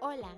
Hola, 0.00 0.28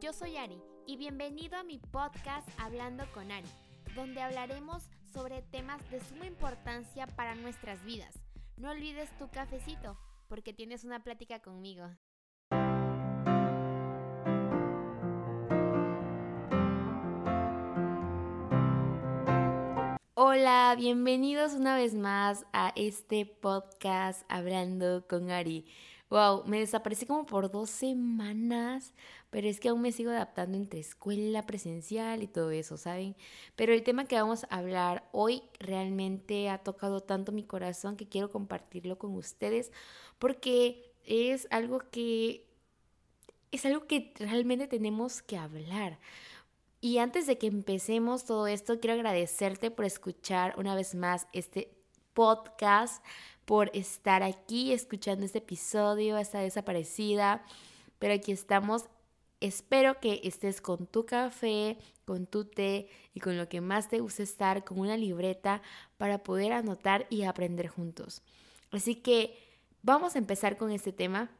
yo 0.00 0.12
soy 0.12 0.36
Ari 0.36 0.60
y 0.88 0.96
bienvenido 0.96 1.56
a 1.56 1.62
mi 1.62 1.78
podcast 1.78 2.48
Hablando 2.58 3.04
con 3.14 3.30
Ari, 3.30 3.46
donde 3.94 4.20
hablaremos 4.20 4.90
sobre 5.12 5.40
temas 5.40 5.88
de 5.88 6.00
suma 6.00 6.26
importancia 6.26 7.06
para 7.06 7.36
nuestras 7.36 7.84
vidas. 7.84 8.12
No 8.56 8.70
olvides 8.70 9.16
tu 9.16 9.30
cafecito, 9.30 9.96
porque 10.26 10.52
tienes 10.52 10.82
una 10.82 11.04
plática 11.04 11.38
conmigo. 11.38 11.88
Hola, 20.14 20.74
bienvenidos 20.76 21.52
una 21.52 21.76
vez 21.76 21.94
más 21.94 22.44
a 22.52 22.72
este 22.74 23.26
podcast 23.26 24.24
Hablando 24.28 25.06
con 25.06 25.30
Ari. 25.30 25.66
Wow, 26.14 26.44
me 26.46 26.60
desaparecí 26.60 27.06
como 27.06 27.26
por 27.26 27.50
dos 27.50 27.70
semanas, 27.70 28.94
pero 29.30 29.48
es 29.48 29.58
que 29.58 29.70
aún 29.70 29.82
me 29.82 29.90
sigo 29.90 30.12
adaptando 30.12 30.56
entre 30.56 30.78
escuela 30.78 31.42
presencial 31.44 32.22
y 32.22 32.28
todo 32.28 32.52
eso, 32.52 32.76
¿saben? 32.76 33.16
Pero 33.56 33.72
el 33.72 33.82
tema 33.82 34.04
que 34.04 34.14
vamos 34.14 34.44
a 34.44 34.58
hablar 34.58 35.08
hoy 35.10 35.42
realmente 35.58 36.48
ha 36.50 36.58
tocado 36.58 37.00
tanto 37.00 37.32
mi 37.32 37.42
corazón 37.42 37.96
que 37.96 38.08
quiero 38.08 38.30
compartirlo 38.30 38.96
con 38.96 39.12
ustedes 39.16 39.72
porque 40.20 40.94
es 41.04 41.48
algo 41.50 41.80
que 41.90 42.46
es 43.50 43.66
algo 43.66 43.88
que 43.88 44.12
realmente 44.14 44.68
tenemos 44.68 45.20
que 45.20 45.36
hablar. 45.36 45.98
Y 46.80 46.98
antes 46.98 47.26
de 47.26 47.38
que 47.38 47.48
empecemos 47.48 48.24
todo 48.24 48.46
esto, 48.46 48.78
quiero 48.78 48.94
agradecerte 48.94 49.72
por 49.72 49.84
escuchar 49.84 50.54
una 50.58 50.76
vez 50.76 50.94
más 50.94 51.26
este 51.32 51.74
podcast, 52.12 53.02
por 53.44 53.70
estar 53.74 54.22
aquí 54.22 54.72
escuchando 54.72 55.24
este 55.26 55.38
episodio, 55.38 56.18
está 56.18 56.40
desaparecida, 56.40 57.44
pero 57.98 58.14
aquí 58.14 58.32
estamos. 58.32 58.84
Espero 59.40 60.00
que 60.00 60.20
estés 60.24 60.60
con 60.60 60.86
tu 60.86 61.04
café, 61.04 61.76
con 62.06 62.26
tu 62.26 62.44
té 62.44 62.88
y 63.12 63.20
con 63.20 63.36
lo 63.36 63.48
que 63.48 63.60
más 63.60 63.88
te 63.88 64.00
gusta 64.00 64.22
estar, 64.22 64.64
con 64.64 64.78
una 64.78 64.96
libreta 64.96 65.60
para 65.98 66.22
poder 66.22 66.52
anotar 66.52 67.06
y 67.10 67.24
aprender 67.24 67.68
juntos. 67.68 68.22
Así 68.70 68.94
que 68.94 69.36
vamos 69.82 70.14
a 70.14 70.18
empezar 70.18 70.56
con 70.56 70.70
este 70.70 70.92
tema 70.92 71.30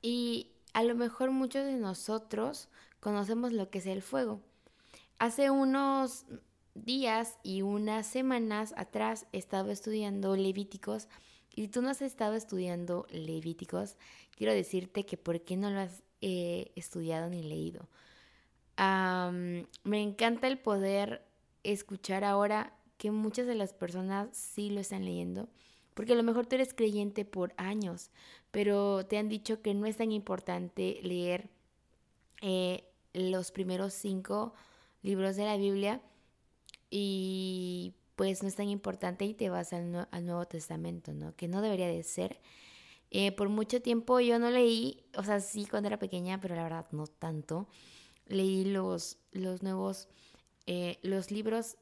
y 0.00 0.52
a 0.72 0.82
lo 0.82 0.94
mejor 0.94 1.30
muchos 1.30 1.64
de 1.66 1.76
nosotros 1.76 2.68
conocemos 3.00 3.52
lo 3.52 3.68
que 3.70 3.78
es 3.78 3.86
el 3.86 4.02
fuego. 4.02 4.40
Hace 5.18 5.50
unos 5.50 6.24
días 6.74 7.38
y 7.42 7.62
unas 7.62 8.06
semanas 8.06 8.72
atrás 8.76 9.26
he 9.32 9.38
estado 9.38 9.70
estudiando 9.70 10.36
Levíticos 10.36 11.08
y 11.54 11.68
tú 11.68 11.82
no 11.82 11.90
has 11.90 12.02
estado 12.02 12.34
estudiando 12.34 13.06
Levíticos, 13.10 13.96
quiero 14.36 14.52
decirte 14.52 15.04
que 15.04 15.16
por 15.16 15.40
qué 15.42 15.56
no 15.56 15.70
lo 15.70 15.80
has 15.80 16.02
eh, 16.20 16.72
estudiado 16.76 17.28
ni 17.28 17.42
leído. 17.42 17.88
me 18.76 20.02
encanta 20.02 20.48
el 20.48 20.58
poder 20.58 21.24
escuchar 21.62 22.24
ahora 22.24 22.74
que 22.96 23.10
muchas 23.10 23.46
de 23.46 23.54
las 23.54 23.72
personas 23.72 24.28
sí 24.32 24.70
lo 24.70 24.80
están 24.80 25.04
leyendo, 25.04 25.48
porque 25.94 26.12
a 26.12 26.16
lo 26.16 26.22
mejor 26.22 26.46
tú 26.46 26.54
eres 26.54 26.74
creyente 26.74 27.24
por 27.24 27.52
años, 27.56 28.10
pero 28.50 29.04
te 29.06 29.18
han 29.18 29.28
dicho 29.28 29.60
que 29.62 29.74
no 29.74 29.86
es 29.86 29.96
tan 29.96 30.12
importante 30.12 31.00
leer 31.02 31.50
eh, 32.40 32.84
los 33.12 33.50
primeros 33.50 33.92
cinco 33.92 34.54
libros 35.02 35.36
de 35.36 35.44
la 35.44 35.56
Biblia 35.56 36.00
y 36.90 37.94
pues 38.22 38.40
no 38.40 38.48
es 38.48 38.54
tan 38.54 38.68
importante 38.68 39.24
y 39.24 39.34
te 39.34 39.50
vas 39.50 39.72
al, 39.72 39.90
Nuevo 39.90 40.44
Testamento, 40.46 41.12
¿no? 41.12 41.34
Que 41.34 41.48
no 41.48 41.60
debería 41.60 41.88
de 41.88 42.04
ser. 42.04 42.38
Eh, 43.10 43.32
por 43.32 43.48
mucho 43.48 43.82
tiempo 43.82 44.20
yo 44.20 44.38
no 44.38 44.48
leí, 44.48 45.02
o 45.16 45.24
sea, 45.24 45.40
sí 45.40 45.66
cuando 45.68 45.88
era 45.88 45.98
pequeña, 45.98 46.40
pero 46.40 46.54
la 46.54 46.62
verdad 46.62 46.86
no 46.92 47.08
tanto. 47.08 47.66
Leí 48.28 48.64
los, 48.64 49.18
los 49.32 49.64
nuevos, 49.64 50.06
eh, 50.66 51.00
los 51.02 51.32
libros 51.32 51.78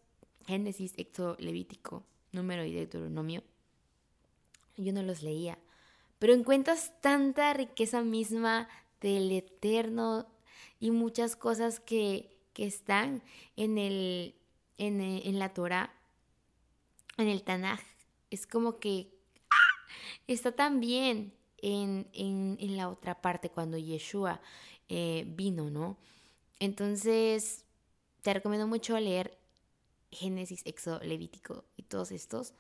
Génesis, 0.47 0.95
Éxodo, 0.97 1.37
Levítico, 1.39 2.07
Número 2.33 2.65
y 2.65 2.73
Deuteronomio. 2.73 3.45
Yo 4.79 4.95
no 4.95 5.03
los 5.03 5.23
leía, 5.23 5.59
pero 6.19 6.33
encuentras 6.33 6.99
tanta 7.03 7.53
riqueza 7.53 8.01
misma 8.01 8.67
del 9.03 9.31
eterno 9.31 10.27
y 10.79 10.91
muchas 10.91 11.37
cosas 11.37 11.81
que 11.81 12.41
que 12.55 12.67
están 12.67 13.23
en, 13.57 13.79
el, 13.79 14.35
en, 14.79 15.01
en 15.01 15.39
la 15.39 15.55
Torah, 15.55 15.95
en 17.21 17.29
el 17.29 17.43
Tanaj. 17.43 17.81
Es 18.31 18.47
como 18.47 18.79
que 18.79 19.13
está 20.27 20.53
también 20.53 21.33
en, 21.59 22.09
en, 22.13 22.57
en, 22.61 22.77
la 22.77 22.89
otra 22.89 23.21
parte 23.21 23.51
cuando 23.51 23.77
Yeshua 23.77 24.41
eh, 24.89 25.25
vino, 25.27 25.71
¿no? 25.71 25.99
Entonces, 26.59 27.65
te 28.23 28.35
recomiendo 28.35 28.67
mucho 28.67 28.99
leer 28.99 29.39
Génesis, 30.11 30.63
Éxodo, 30.65 31.01
Levítico 31.01 31.65
y 31.77 31.85
todos 31.85 32.13
estos. 32.13 32.55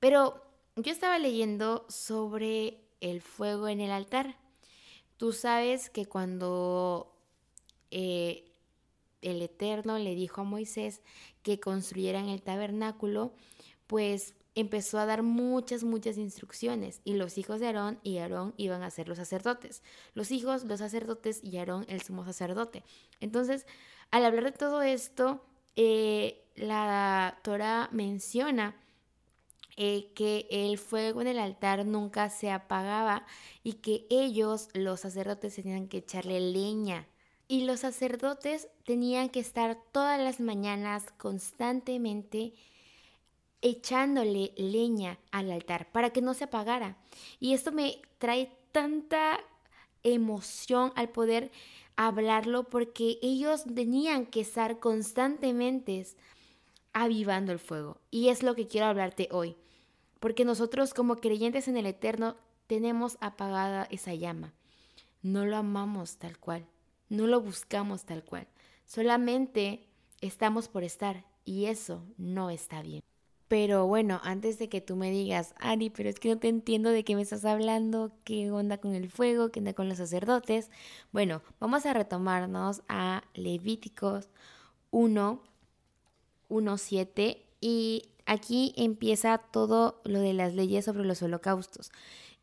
Pero 0.00 0.42
yo 0.76 0.90
estaba 0.92 1.18
leyendo 1.18 1.86
sobre 1.88 2.80
el 3.00 3.20
fuego 3.20 3.68
en 3.68 3.80
el 3.80 3.90
altar. 3.90 4.36
Tú 5.16 5.32
sabes 5.32 5.90
que 5.90 6.06
cuando 6.06 7.14
eh, 7.90 8.50
el 9.20 9.42
Eterno 9.42 9.98
le 9.98 10.14
dijo 10.14 10.40
a 10.40 10.44
Moisés 10.44 11.00
que 11.42 11.60
construyeran 11.60 12.28
el 12.28 12.42
tabernáculo, 12.42 13.32
pues 13.92 14.34
empezó 14.54 14.98
a 14.98 15.04
dar 15.04 15.22
muchas, 15.22 15.84
muchas 15.84 16.16
instrucciones 16.16 17.02
y 17.04 17.12
los 17.12 17.36
hijos 17.36 17.60
de 17.60 17.66
Aarón 17.66 18.00
y 18.02 18.16
Aarón 18.16 18.54
iban 18.56 18.82
a 18.82 18.88
ser 18.88 19.06
los 19.06 19.18
sacerdotes. 19.18 19.82
Los 20.14 20.30
hijos, 20.30 20.64
los 20.64 20.78
sacerdotes 20.78 21.44
y 21.44 21.58
Aarón 21.58 21.84
el 21.90 22.00
sumo 22.00 22.24
sacerdote. 22.24 22.84
Entonces, 23.20 23.66
al 24.10 24.24
hablar 24.24 24.44
de 24.44 24.52
todo 24.52 24.80
esto, 24.80 25.44
eh, 25.76 26.42
la 26.56 27.38
Torah 27.44 27.90
menciona 27.92 28.80
eh, 29.76 30.10
que 30.14 30.46
el 30.48 30.78
fuego 30.78 31.20
en 31.20 31.26
el 31.26 31.38
altar 31.38 31.84
nunca 31.84 32.30
se 32.30 32.50
apagaba 32.50 33.26
y 33.62 33.74
que 33.74 34.06
ellos, 34.08 34.70
los 34.72 35.00
sacerdotes, 35.00 35.54
tenían 35.54 35.86
que 35.86 35.98
echarle 35.98 36.40
leña 36.40 37.08
y 37.46 37.66
los 37.66 37.80
sacerdotes 37.80 38.68
tenían 38.86 39.28
que 39.28 39.40
estar 39.40 39.78
todas 39.92 40.18
las 40.18 40.40
mañanas 40.40 41.04
constantemente 41.18 42.54
echándole 43.62 44.52
leña 44.56 45.18
al 45.30 45.50
altar 45.50 45.90
para 45.92 46.10
que 46.10 46.20
no 46.20 46.34
se 46.34 46.44
apagara. 46.44 46.96
Y 47.40 47.54
esto 47.54 47.72
me 47.72 48.02
trae 48.18 48.52
tanta 48.72 49.40
emoción 50.02 50.92
al 50.96 51.08
poder 51.08 51.50
hablarlo 51.96 52.64
porque 52.64 53.18
ellos 53.22 53.64
tenían 53.64 54.26
que 54.26 54.40
estar 54.40 54.80
constantemente 54.80 56.06
avivando 56.92 57.52
el 57.52 57.58
fuego. 57.58 58.00
Y 58.10 58.28
es 58.28 58.42
lo 58.42 58.54
que 58.54 58.66
quiero 58.66 58.86
hablarte 58.86 59.28
hoy. 59.30 59.56
Porque 60.20 60.44
nosotros 60.44 60.94
como 60.94 61.16
creyentes 61.16 61.68
en 61.68 61.76
el 61.76 61.86
Eterno 61.86 62.36
tenemos 62.66 63.16
apagada 63.20 63.86
esa 63.90 64.14
llama. 64.14 64.52
No 65.22 65.44
lo 65.46 65.56
amamos 65.56 66.16
tal 66.16 66.38
cual. 66.38 66.66
No 67.08 67.26
lo 67.26 67.40
buscamos 67.40 68.04
tal 68.04 68.24
cual. 68.24 68.48
Solamente 68.84 69.86
estamos 70.20 70.68
por 70.68 70.84
estar 70.84 71.24
y 71.44 71.66
eso 71.66 72.04
no 72.16 72.50
está 72.50 72.82
bien. 72.82 73.02
Pero 73.52 73.86
bueno, 73.86 74.18
antes 74.24 74.58
de 74.58 74.70
que 74.70 74.80
tú 74.80 74.96
me 74.96 75.10
digas, 75.10 75.54
Ari, 75.58 75.90
pero 75.90 76.08
es 76.08 76.18
que 76.18 76.30
no 76.30 76.38
te 76.38 76.48
entiendo 76.48 76.88
de 76.88 77.04
qué 77.04 77.14
me 77.14 77.20
estás 77.20 77.44
hablando, 77.44 78.10
qué 78.24 78.50
onda 78.50 78.78
con 78.78 78.94
el 78.94 79.10
fuego, 79.10 79.50
qué 79.50 79.60
onda 79.60 79.74
con 79.74 79.90
los 79.90 79.98
sacerdotes. 79.98 80.70
Bueno, 81.12 81.42
vamos 81.60 81.84
a 81.84 81.92
retomarnos 81.92 82.80
a 82.88 83.24
Levíticos 83.34 84.30
1, 84.90 85.42
1, 86.48 86.78
7 86.78 87.42
y 87.60 88.04
aquí 88.24 88.72
empieza 88.78 89.36
todo 89.36 90.00
lo 90.04 90.20
de 90.20 90.32
las 90.32 90.54
leyes 90.54 90.86
sobre 90.86 91.04
los 91.04 91.20
holocaustos. 91.20 91.92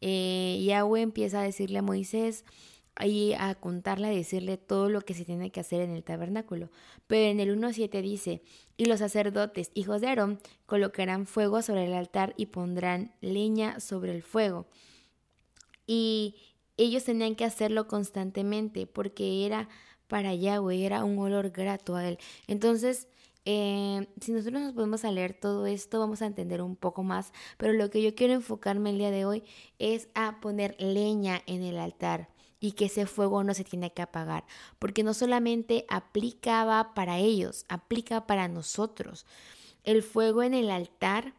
Eh, 0.01 0.63
Yahweh 0.63 1.01
empieza 1.01 1.39
a 1.39 1.43
decirle 1.43 1.79
a 1.79 1.81
Moisés, 1.81 2.45
ahí 2.99 3.33
a 3.33 3.55
contarle, 3.55 4.07
a 4.07 4.11
decirle 4.11 4.57
todo 4.57 4.89
lo 4.89 5.01
que 5.01 5.13
se 5.13 5.25
tiene 5.25 5.51
que 5.51 5.61
hacer 5.61 5.81
en 5.81 5.91
el 5.91 6.03
tabernáculo. 6.03 6.69
Pero 7.07 7.31
en 7.31 7.39
el 7.39 7.57
1.7 7.57 8.01
dice, 8.01 8.43
y 8.77 8.85
los 8.85 8.99
sacerdotes, 8.99 9.71
hijos 9.73 10.01
de 10.01 10.09
Aarón, 10.09 10.39
colocarán 10.65 11.25
fuego 11.25 11.61
sobre 11.61 11.85
el 11.85 11.93
altar 11.93 12.33
y 12.37 12.47
pondrán 12.47 13.13
leña 13.21 13.79
sobre 13.79 14.13
el 14.13 14.21
fuego. 14.21 14.67
Y 15.87 16.35
ellos 16.77 17.05
tenían 17.05 17.35
que 17.35 17.45
hacerlo 17.45 17.87
constantemente 17.87 18.85
porque 18.85 19.45
era 19.45 19.69
para 20.07 20.33
Yahweh, 20.35 20.85
era 20.85 21.05
un 21.05 21.17
olor 21.19 21.51
grato 21.51 21.95
a 21.95 22.05
él. 22.05 22.19
Entonces, 22.47 23.07
eh, 23.45 24.07
si 24.19 24.33
nosotros 24.33 24.61
nos 24.61 24.73
podemos 24.73 25.05
a 25.05 25.11
leer 25.11 25.33
todo 25.33 25.65
esto, 25.67 25.99
vamos 25.99 26.21
a 26.21 26.25
entender 26.25 26.61
un 26.61 26.75
poco 26.75 27.03
más, 27.03 27.31
pero 27.57 27.71
lo 27.71 27.89
que 27.89 28.01
yo 28.01 28.13
quiero 28.13 28.33
enfocarme 28.33 28.89
el 28.89 28.97
día 28.97 29.11
de 29.11 29.25
hoy 29.25 29.43
es 29.79 30.09
a 30.15 30.41
poner 30.41 30.75
leña 30.79 31.41
en 31.45 31.63
el 31.63 31.77
altar 31.77 32.27
y 32.59 32.73
que 32.73 32.85
ese 32.85 33.05
fuego 33.05 33.43
no 33.43 33.53
se 33.53 33.63
tiene 33.63 33.93
que 33.93 34.01
apagar, 34.01 34.45
porque 34.79 35.03
no 35.03 35.13
solamente 35.13 35.85
aplicaba 35.89 36.93
para 36.93 37.17
ellos, 37.17 37.65
aplica 37.69 38.27
para 38.27 38.47
nosotros. 38.47 39.25
El 39.83 40.03
fuego 40.03 40.43
en 40.43 40.53
el 40.53 40.69
altar 40.69 41.33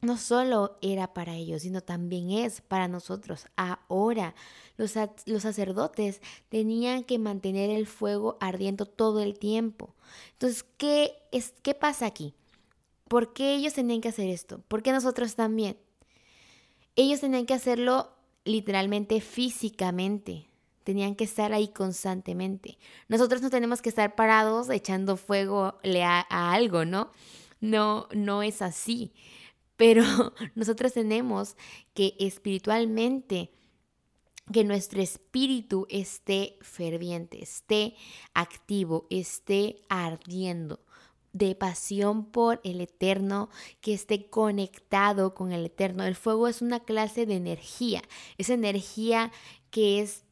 no 0.00 0.16
solo 0.16 0.78
era 0.80 1.12
para 1.12 1.34
ellos, 1.34 1.62
sino 1.62 1.80
también 1.80 2.30
es 2.30 2.60
para 2.60 2.86
nosotros. 2.86 3.46
Ahora 3.56 4.34
los, 4.76 4.94
los, 5.26 5.42
sacerdotes 5.42 6.20
tenían 6.48 7.02
que 7.02 7.18
mantener 7.18 7.70
el 7.70 7.86
fuego 7.86 8.36
ardiendo 8.40 8.86
todo 8.86 9.20
el 9.20 9.38
tiempo. 9.38 9.94
Entonces, 10.32 10.64
¿qué, 10.76 11.14
es, 11.32 11.52
¿qué 11.62 11.74
pasa 11.74 12.06
aquí? 12.06 12.34
¿Por 13.08 13.32
qué 13.32 13.56
ellos 13.56 13.74
tenían 13.74 14.00
que 14.00 14.08
hacer 14.08 14.28
esto? 14.28 14.62
¿Por 14.68 14.82
qué 14.82 14.92
nosotros 14.92 15.34
también? 15.34 15.76
Ellos 16.94 17.20
tenían 17.20 17.46
que 17.46 17.54
hacerlo 17.54 18.12
literalmente 18.48 19.20
físicamente. 19.20 20.48
Tenían 20.84 21.14
que 21.14 21.24
estar 21.24 21.52
ahí 21.52 21.68
constantemente. 21.68 22.78
Nosotros 23.08 23.42
no 23.42 23.50
tenemos 23.50 23.82
que 23.82 23.90
estar 23.90 24.14
parados 24.14 24.70
echando 24.70 25.16
fuego 25.16 25.78
a, 25.84 26.26
a 26.30 26.52
algo, 26.52 26.84
¿no? 26.84 27.10
No, 27.60 28.08
no 28.12 28.42
es 28.42 28.62
así. 28.62 29.12
Pero 29.76 30.02
nosotros 30.54 30.94
tenemos 30.94 31.56
que 31.94 32.14
espiritualmente 32.18 33.50
que 34.50 34.64
nuestro 34.64 35.02
espíritu 35.02 35.86
esté 35.90 36.56
ferviente, 36.62 37.42
esté 37.42 37.94
activo, 38.32 39.06
esté 39.10 39.76
ardiendo 39.90 40.80
de 41.32 41.54
pasión 41.54 42.24
por 42.24 42.60
el 42.64 42.80
eterno, 42.80 43.48
que 43.80 43.94
esté 43.94 44.28
conectado 44.28 45.34
con 45.34 45.52
el 45.52 45.66
eterno. 45.66 46.04
El 46.04 46.16
fuego 46.16 46.48
es 46.48 46.62
una 46.62 46.80
clase 46.80 47.26
de 47.26 47.36
energía, 47.36 48.02
es 48.38 48.50
energía 48.50 49.30
que 49.70 50.00
es, 50.00 50.24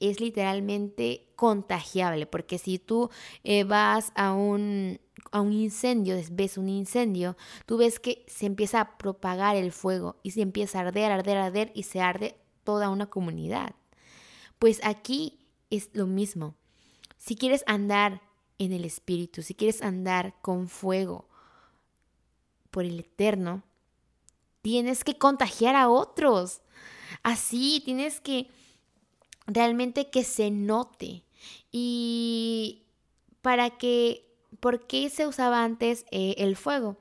es 0.00 0.20
literalmente 0.20 1.28
contagiable, 1.36 2.26
porque 2.26 2.58
si 2.58 2.78
tú 2.78 3.10
eh, 3.44 3.64
vas 3.64 4.12
a 4.14 4.32
un, 4.32 5.00
a 5.32 5.40
un 5.40 5.52
incendio, 5.52 6.16
ves 6.30 6.58
un 6.58 6.68
incendio, 6.68 7.36
tú 7.66 7.76
ves 7.76 7.98
que 7.98 8.24
se 8.28 8.46
empieza 8.46 8.80
a 8.80 8.98
propagar 8.98 9.56
el 9.56 9.72
fuego 9.72 10.16
y 10.22 10.30
se 10.32 10.42
empieza 10.42 10.78
a 10.78 10.82
arder, 10.82 11.12
arder, 11.12 11.36
arder 11.38 11.72
y 11.74 11.82
se 11.84 12.00
arde 12.00 12.36
toda 12.64 12.90
una 12.90 13.06
comunidad. 13.06 13.74
Pues 14.58 14.80
aquí 14.82 15.38
es 15.70 15.90
lo 15.92 16.06
mismo. 16.06 16.54
Si 17.16 17.36
quieres 17.36 17.64
andar 17.66 18.22
en 18.58 18.72
el 18.72 18.84
Espíritu, 18.84 19.42
si 19.42 19.54
quieres 19.54 19.82
andar 19.82 20.34
con 20.40 20.68
fuego 20.68 21.26
por 22.70 22.84
el 22.84 23.00
Eterno, 23.00 23.62
tienes 24.62 25.04
que 25.04 25.16
contagiar 25.18 25.76
a 25.76 25.88
otros. 25.88 26.60
Así, 27.22 27.80
tienes 27.84 28.20
que 28.20 28.48
realmente 29.46 30.10
que 30.10 30.24
se 30.24 30.50
note. 30.50 31.22
Y 31.70 32.82
para 33.42 33.70
que, 33.70 34.26
¿por 34.60 34.86
qué 34.86 35.08
se 35.10 35.26
usaba 35.26 35.62
antes 35.62 36.04
eh, 36.10 36.34
el 36.38 36.56
fuego? 36.56 36.96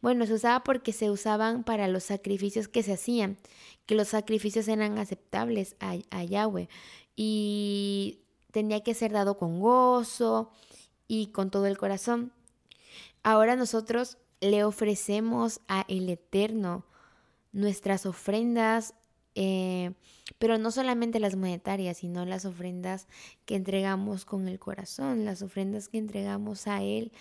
Bueno, 0.00 0.26
se 0.26 0.34
usaba 0.34 0.64
porque 0.64 0.92
se 0.92 1.10
usaban 1.10 1.64
para 1.64 1.88
los 1.88 2.04
sacrificios 2.04 2.68
que 2.68 2.82
se 2.82 2.94
hacían, 2.94 3.38
que 3.86 3.94
los 3.94 4.08
sacrificios 4.08 4.68
eran 4.68 4.98
aceptables 4.98 5.76
a, 5.80 5.96
a 6.10 6.24
Yahweh 6.24 6.68
y 7.14 8.20
tenía 8.52 8.82
que 8.82 8.94
ser 8.94 9.12
dado 9.12 9.38
con 9.38 9.60
gozo, 9.60 10.50
y 11.08 11.28
con 11.28 11.50
todo 11.50 11.66
el 11.66 11.78
corazón. 11.78 12.32
Ahora 13.22 13.56
nosotros 13.56 14.18
le 14.40 14.64
ofrecemos 14.64 15.60
a 15.68 15.84
el 15.88 16.08
Eterno 16.08 16.84
nuestras 17.52 18.06
ofrendas, 18.06 18.94
eh, 19.34 19.92
pero 20.38 20.58
no 20.58 20.70
solamente 20.70 21.20
las 21.20 21.36
monetarias, 21.36 21.98
sino 21.98 22.24
las 22.24 22.44
ofrendas 22.44 23.06
que 23.44 23.56
entregamos 23.56 24.24
con 24.24 24.48
el 24.48 24.58
corazón, 24.58 25.24
las 25.24 25.42
ofrendas 25.42 25.88
que 25.88 25.98
entregamos 25.98 26.66
a 26.66 26.82
Él, 26.82 27.12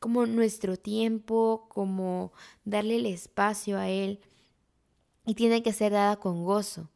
como 0.00 0.26
nuestro 0.26 0.76
tiempo, 0.76 1.66
como 1.68 2.32
darle 2.64 2.96
el 2.96 3.06
espacio 3.06 3.78
a 3.78 3.88
Él. 3.88 4.20
Y 5.24 5.34
tiene 5.34 5.62
que 5.62 5.72
ser 5.72 5.92
dada 5.92 6.16
con 6.16 6.44
gozo, 6.44 6.90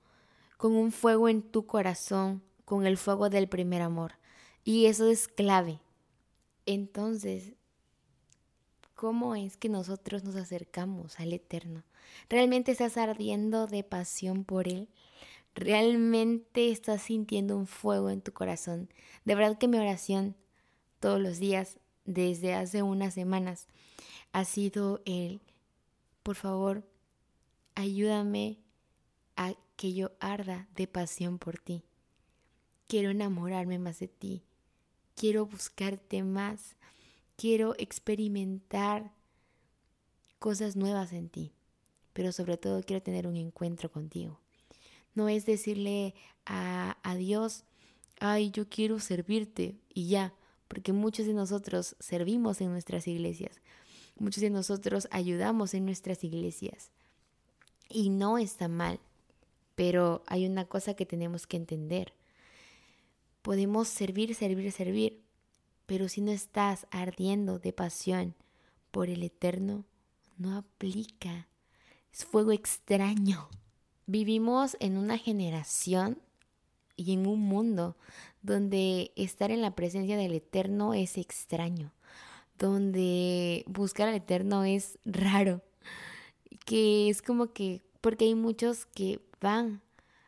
con 0.56 0.74
un 0.74 0.90
fuego 0.90 1.28
en 1.28 1.42
tu 1.42 1.66
corazón, 1.66 2.42
con 2.64 2.86
el 2.86 2.96
fuego 2.96 3.30
del 3.30 3.48
primer 3.48 3.82
amor. 3.82 4.14
Y 4.64 4.86
eso 4.86 5.08
es 5.08 5.28
clave. 5.28 5.80
Entonces, 6.66 7.54
¿cómo 8.96 9.36
es 9.36 9.56
que 9.56 9.68
nosotros 9.68 10.24
nos 10.24 10.34
acercamos 10.34 11.20
al 11.20 11.32
Eterno? 11.32 11.84
¿Realmente 12.28 12.72
estás 12.72 12.96
ardiendo 12.96 13.68
de 13.68 13.84
pasión 13.84 14.44
por 14.44 14.66
Él? 14.66 14.88
¿Realmente 15.54 16.72
estás 16.72 17.02
sintiendo 17.02 17.56
un 17.56 17.68
fuego 17.68 18.10
en 18.10 18.20
tu 18.20 18.32
corazón? 18.32 18.90
De 19.24 19.36
verdad 19.36 19.58
que 19.58 19.68
mi 19.68 19.78
oración 19.78 20.34
todos 20.98 21.20
los 21.20 21.38
días, 21.38 21.78
desde 22.04 22.54
hace 22.54 22.82
unas 22.82 23.14
semanas, 23.14 23.68
ha 24.32 24.44
sido 24.44 25.02
el, 25.04 25.40
por 26.24 26.34
favor, 26.34 26.82
ayúdame 27.76 28.58
a 29.36 29.54
que 29.76 29.94
yo 29.94 30.10
arda 30.18 30.68
de 30.74 30.88
pasión 30.88 31.38
por 31.38 31.58
ti. 31.58 31.84
Quiero 32.88 33.10
enamorarme 33.10 33.78
más 33.78 34.00
de 34.00 34.08
ti 34.08 34.42
quiero 35.16 35.46
buscarte 35.46 36.22
más, 36.22 36.76
quiero 37.36 37.74
experimentar 37.78 39.10
cosas 40.38 40.76
nuevas 40.76 41.12
en 41.12 41.28
ti, 41.28 41.52
pero 42.12 42.30
sobre 42.30 42.56
todo 42.56 42.82
quiero 42.82 43.02
tener 43.02 43.26
un 43.26 43.36
encuentro 43.36 43.90
contigo. 43.90 44.38
No 45.14 45.28
es 45.28 45.46
decirle 45.46 46.14
a, 46.44 46.96
Dios, 47.16 47.64
ay, 48.20 48.50
yo 48.50 48.68
quiero 48.68 49.00
servirte 49.00 49.80
y 49.92 50.08
ya, 50.08 50.34
porque 50.68 50.92
muchos 50.92 51.26
de 51.26 51.32
nosotros 51.34 51.96
servimos 51.98 52.60
en 52.60 52.70
nuestras 52.70 53.08
iglesias, 53.08 53.60
muchos 54.18 54.42
de 54.42 54.50
nosotros 54.50 55.08
ayudamos 55.10 55.72
en 55.74 55.86
nuestras 55.86 56.22
iglesias 56.22 56.90
y 57.88 58.10
no 58.10 58.36
está 58.36 58.68
mal, 58.68 59.00
pero 59.74 60.22
hay 60.26 60.46
una 60.46 60.66
cosa 60.66 60.94
que 60.94 61.06
tenemos 61.06 61.46
que 61.46 61.56
entender 61.56 62.12
Podemos 63.46 63.86
servir, 63.86 64.34
servir, 64.34 64.72
servir, 64.72 65.22
pero 65.86 66.08
si 66.08 66.20
no 66.20 66.32
estás 66.32 66.88
ardiendo 66.90 67.60
de 67.60 67.72
pasión 67.72 68.34
por 68.90 69.08
el 69.08 69.22
eterno, 69.22 69.84
no 70.36 70.56
aplica. 70.56 71.46
Es 72.12 72.24
fuego 72.24 72.50
extraño. 72.50 73.48
Vivimos 74.04 74.76
en 74.80 74.98
una 74.98 75.16
generación 75.16 76.20
y 76.96 77.12
en 77.12 77.28
un 77.28 77.38
mundo 77.38 77.96
donde 78.42 79.12
estar 79.14 79.52
en 79.52 79.62
la 79.62 79.76
presencia 79.76 80.16
del 80.16 80.32
eterno 80.32 80.92
es 80.92 81.16
extraño, 81.16 81.92
donde 82.58 83.62
buscar 83.68 84.08
al 84.08 84.16
eterno 84.16 84.64
es 84.64 84.98
raro, 85.04 85.62
que 86.64 87.08
es 87.10 87.22
como 87.22 87.52
que, 87.52 87.80
porque 88.00 88.24
hay 88.24 88.34
muchos 88.34 88.86
que 88.86 89.20
van 89.40 89.82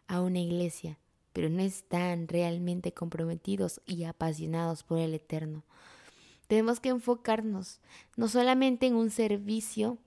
a 0.07 0.21
una 0.21 0.39
iglesia, 0.39 1.01
pero 1.39 1.51
no 1.51 1.63
están 1.63 2.27
realmente 2.27 2.93
comprometidos 2.93 3.81
y 3.87 4.03
apasionados 4.03 4.83
por 4.83 4.99
el 4.99 5.15
Eterno. 5.15 5.63
Tenemos 6.49 6.81
que 6.81 6.89
enfocarnos 6.89 7.79
no 8.17 8.27
solamente 8.27 8.89
en 8.89 8.97
un 8.97 9.11
servicio, 9.11 9.99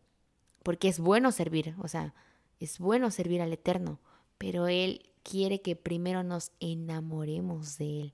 porque 0.62 0.90
es 0.90 1.00
bueno 1.00 1.32
servir, 1.32 1.74
o 1.80 1.88
sea, 1.88 2.14
es 2.60 2.80
bueno 2.80 3.12
servir 3.12 3.42
al 3.42 3.54
Eterno, 3.54 3.98
pero 4.38 4.68
Él 4.68 5.10
quiere 5.24 5.62
que 5.62 5.78
primero 5.78 6.22
nos 6.22 6.52
enamoremos 6.60 7.78
de 7.78 8.02
Él, 8.02 8.14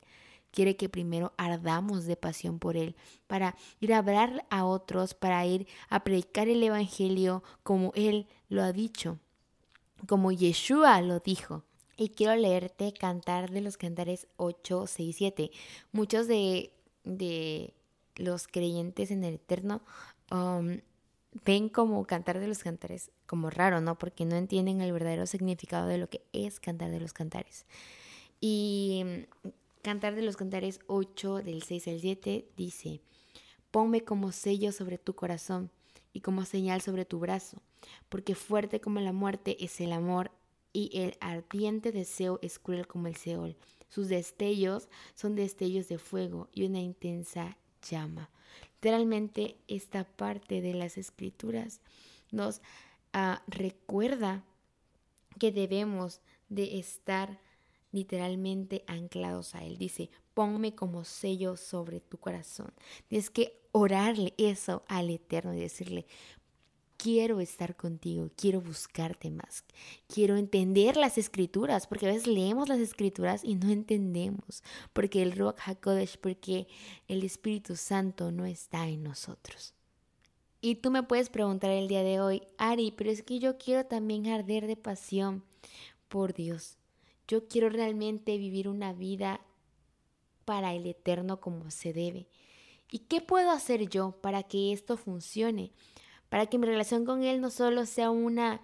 quiere 0.51 0.75
que 0.75 0.87
primero 0.87 1.33
ardamos 1.37 2.05
de 2.05 2.17
pasión 2.17 2.59
por 2.59 2.77
Él, 2.77 2.95
para 3.25 3.55
ir 3.79 3.95
a 3.95 3.97
hablar 3.97 4.45
a 4.51 4.63
otros, 4.63 5.15
para 5.15 5.43
ir 5.43 5.65
a 5.89 6.03
predicar 6.03 6.49
el 6.49 6.61
Evangelio 6.61 7.41
como 7.63 7.93
Él 7.95 8.27
lo 8.47 8.61
ha 8.61 8.73
dicho, 8.73 9.17
como 10.05 10.31
Yeshua 10.31 11.01
lo 11.01 11.19
dijo. 11.19 11.63
Y 11.97 12.09
quiero 12.09 12.35
leerte 12.35 12.93
Cantar 12.93 13.49
de 13.49 13.61
los 13.61 13.75
Cantares 13.75 14.27
8, 14.37 14.85
6, 14.85 15.15
7. 15.15 15.51
Muchos 15.91 16.27
de, 16.27 16.71
de 17.03 17.73
los 18.15 18.47
creyentes 18.47 19.09
en 19.09 19.23
el 19.23 19.35
Eterno 19.35 19.81
um, 20.31 20.79
ven 21.43 21.69
como 21.69 22.05
Cantar 22.05 22.39
de 22.39 22.47
los 22.47 22.59
Cantares 22.59 23.11
como 23.25 23.49
raro, 23.49 23.81
¿no? 23.81 23.97
Porque 23.97 24.25
no 24.25 24.35
entienden 24.35 24.81
el 24.81 24.93
verdadero 24.93 25.25
significado 25.25 25.87
de 25.87 25.97
lo 25.97 26.07
que 26.07 26.21
es 26.33 26.59
Cantar 26.59 26.91
de 26.91 26.99
los 26.99 27.13
Cantares. 27.13 27.65
Y 28.39 29.03
mm, 29.03 29.49
Cantar 29.81 30.15
de 30.15 30.21
los 30.21 30.37
Cantares 30.37 30.79
8, 30.87 31.37
del 31.43 31.63
6 31.63 31.87
al 31.87 31.99
7, 31.99 32.47
dice, 32.55 33.01
ponme 33.71 34.03
como 34.03 34.31
sello 34.31 34.71
sobre 34.71 34.97
tu 34.97 35.15
corazón 35.15 35.71
y 36.13 36.21
como 36.21 36.45
señal 36.45 36.81
sobre 36.81 37.05
tu 37.05 37.19
brazo, 37.19 37.61
porque 38.09 38.35
fuerte 38.35 38.81
como 38.81 38.99
la 38.99 39.13
muerte 39.13 39.63
es 39.63 39.79
el 39.81 39.93
amor 39.93 40.31
y 40.73 40.91
el 40.93 41.17
ardiente 41.19 41.91
deseo 41.91 42.39
es 42.41 42.59
cruel 42.59 42.87
como 42.87 43.07
el 43.07 43.15
Seol. 43.15 43.55
Sus 43.89 44.09
destellos 44.09 44.89
son 45.15 45.35
destellos 45.35 45.87
de 45.87 45.97
fuego 45.97 46.49
y 46.53 46.65
una 46.65 46.79
intensa 46.79 47.57
llama. 47.89 48.29
Literalmente 48.75 49.57
esta 49.67 50.03
parte 50.03 50.61
de 50.61 50.73
las 50.73 50.97
escrituras 50.97 51.81
nos 52.31 52.61
ah, 53.13 53.43
recuerda 53.47 54.43
que 55.39 55.51
debemos 55.51 56.21
de 56.49 56.79
estar 56.79 57.39
literalmente 57.91 58.83
anclados 58.87 59.55
a 59.55 59.63
Él. 59.63 59.77
Dice, 59.77 60.09
ponme 60.33 60.75
como 60.75 61.03
sello 61.03 61.57
sobre 61.57 61.99
tu 61.99 62.17
corazón. 62.17 62.73
Tienes 63.07 63.29
que 63.29 63.59
orarle 63.71 64.33
eso 64.37 64.83
al 64.87 65.09
Eterno 65.09 65.53
y 65.53 65.59
decirle, 65.59 66.05
quiero 66.97 67.39
estar 67.39 67.75
contigo, 67.75 68.29
quiero 68.35 68.61
buscarte 68.61 69.29
más, 69.29 69.63
quiero 70.07 70.35
entender 70.35 70.97
las 70.97 71.17
escrituras, 71.17 71.87
porque 71.87 72.07
a 72.07 72.11
veces 72.11 72.27
leemos 72.27 72.67
las 72.69 72.79
escrituras 72.79 73.43
y 73.43 73.55
no 73.55 73.69
entendemos, 73.69 74.63
porque 74.93 75.21
el 75.21 75.31
Ruach 75.31 75.59
HaKodesh, 75.65 76.17
porque 76.17 76.67
el 77.07 77.23
Espíritu 77.23 77.75
Santo 77.75 78.31
no 78.31 78.45
está 78.45 78.87
en 78.87 79.03
nosotros. 79.03 79.73
Y 80.59 80.75
tú 80.75 80.89
me 80.89 81.03
puedes 81.03 81.29
preguntar 81.29 81.71
el 81.71 81.87
día 81.87 82.03
de 82.03 82.19
hoy, 82.19 82.41
Ari, 82.57 82.91
pero 82.91 83.11
es 83.11 83.21
que 83.21 83.39
yo 83.39 83.57
quiero 83.57 83.85
también 83.85 84.27
arder 84.27 84.65
de 84.65 84.75
pasión 84.75 85.43
por 86.07 86.33
Dios. 86.33 86.77
Yo 87.27 87.47
quiero 87.47 87.69
realmente 87.69 88.37
vivir 88.37 88.67
una 88.67 88.91
vida 88.93 89.41
para 90.45 90.73
el 90.73 90.87
eterno 90.87 91.39
como 91.39 91.69
se 91.69 91.93
debe. 91.93 92.27
¿Y 92.89 92.99
qué 92.99 93.21
puedo 93.21 93.51
hacer 93.51 93.89
yo 93.89 94.11
para 94.21 94.43
que 94.43 94.71
esto 94.71 94.97
funcione? 94.97 95.71
Para 96.29 96.45
que 96.47 96.57
mi 96.57 96.67
relación 96.67 97.05
con 97.05 97.23
Él 97.23 97.41
no 97.41 97.49
solo 97.49 97.85
sea 97.85 98.09
una 98.09 98.61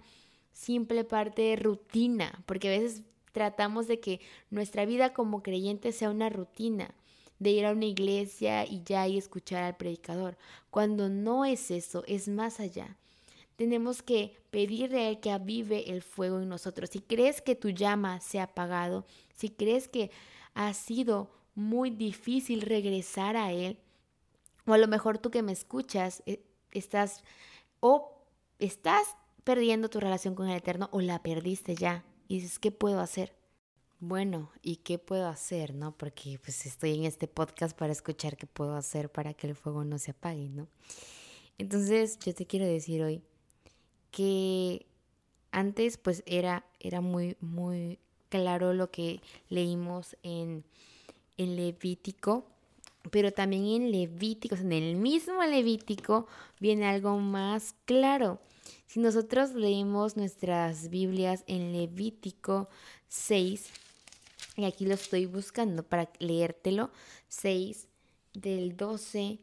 simple 0.52 1.04
parte 1.04 1.42
de 1.42 1.56
rutina, 1.56 2.42
porque 2.46 2.68
a 2.68 2.78
veces 2.78 3.02
tratamos 3.32 3.88
de 3.88 4.00
que 4.00 4.20
nuestra 4.50 4.84
vida 4.84 5.12
como 5.12 5.42
creyentes 5.42 5.96
sea 5.96 6.10
una 6.10 6.28
rutina, 6.28 6.94
de 7.38 7.50
ir 7.50 7.66
a 7.66 7.72
una 7.72 7.86
iglesia 7.86 8.64
y 8.64 8.82
ya 8.84 9.06
y 9.08 9.18
escuchar 9.18 9.64
al 9.64 9.76
predicador, 9.76 10.38
cuando 10.70 11.08
no 11.08 11.44
es 11.44 11.70
eso, 11.70 12.04
es 12.06 12.28
más 12.28 12.60
allá. 12.60 12.96
Tenemos 13.56 14.02
que 14.02 14.36
pedirle 14.50 14.98
a 14.98 15.08
Él 15.10 15.20
que 15.20 15.30
avive 15.30 15.90
el 15.90 16.02
fuego 16.02 16.40
en 16.40 16.48
nosotros. 16.48 16.90
Si 16.90 17.00
crees 17.00 17.40
que 17.40 17.54
tu 17.54 17.70
llama 17.70 18.20
se 18.20 18.40
ha 18.40 18.44
apagado, 18.44 19.04
si 19.34 19.50
crees 19.50 19.88
que 19.88 20.10
ha 20.54 20.72
sido 20.74 21.30
muy 21.54 21.90
difícil 21.90 22.62
regresar 22.62 23.36
a 23.36 23.52
Él, 23.52 23.78
o 24.66 24.72
a 24.72 24.78
lo 24.78 24.88
mejor 24.88 25.18
tú 25.18 25.30
que 25.30 25.42
me 25.42 25.52
escuchas, 25.52 26.22
eh, 26.26 26.40
estás 26.72 27.22
o 27.86 28.16
estás 28.58 29.14
perdiendo 29.44 29.90
tu 29.90 30.00
relación 30.00 30.34
con 30.34 30.48
el 30.48 30.56
Eterno 30.56 30.88
o 30.90 31.02
la 31.02 31.22
perdiste 31.22 31.74
ya. 31.74 32.02
Y 32.28 32.36
dices, 32.40 32.58
¿qué 32.58 32.70
puedo 32.70 32.98
hacer? 32.98 33.36
Bueno, 34.00 34.50
¿y 34.62 34.76
qué 34.76 34.98
puedo 34.98 35.28
hacer, 35.28 35.74
no? 35.74 35.94
Porque 35.94 36.40
pues 36.42 36.64
estoy 36.64 36.94
en 36.94 37.04
este 37.04 37.28
podcast 37.28 37.76
para 37.76 37.92
escuchar 37.92 38.38
qué 38.38 38.46
puedo 38.46 38.74
hacer 38.74 39.12
para 39.12 39.34
que 39.34 39.48
el 39.48 39.54
fuego 39.54 39.84
no 39.84 39.98
se 39.98 40.12
apague, 40.12 40.48
¿no? 40.48 40.66
Entonces, 41.58 42.18
yo 42.20 42.34
te 42.34 42.46
quiero 42.46 42.64
decir 42.64 43.02
hoy 43.02 43.20
que 44.10 44.86
antes 45.52 45.98
pues 45.98 46.22
era, 46.24 46.64
era 46.80 47.02
muy, 47.02 47.36
muy 47.40 47.98
claro 48.30 48.72
lo 48.72 48.90
que 48.90 49.20
leímos 49.50 50.16
en, 50.22 50.64
en 51.36 51.56
Levítico 51.56 52.46
pero 53.10 53.32
también 53.32 53.66
en 53.66 53.92
Levítico, 53.92 54.54
en 54.54 54.72
el 54.72 54.96
mismo 54.96 55.42
Levítico 55.42 56.26
viene 56.60 56.86
algo 56.86 57.18
más 57.18 57.74
claro. 57.84 58.40
Si 58.86 59.00
nosotros 59.00 59.54
leemos 59.54 60.16
nuestras 60.16 60.88
Biblias 60.88 61.44
en 61.46 61.72
Levítico 61.72 62.68
6, 63.08 63.70
y 64.56 64.64
aquí 64.64 64.86
lo 64.86 64.94
estoy 64.94 65.26
buscando 65.26 65.82
para 65.82 66.10
leértelo, 66.18 66.90
6 67.28 67.88
del 68.34 68.76
12 68.76 69.40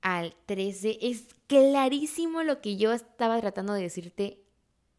al 0.00 0.34
13, 0.46 0.98
es 1.02 1.26
clarísimo 1.46 2.42
lo 2.42 2.60
que 2.60 2.76
yo 2.76 2.92
estaba 2.92 3.40
tratando 3.40 3.72
de 3.72 3.82
decirte 3.82 4.41